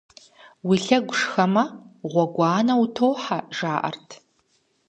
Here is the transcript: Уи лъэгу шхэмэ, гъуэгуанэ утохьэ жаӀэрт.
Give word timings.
Уи 0.67 0.77
лъэгу 0.85 1.15
шхэмэ, 1.19 1.63
гъуэгуанэ 2.11 2.73
утохьэ 2.83 3.39
жаӀэрт. 3.57 4.09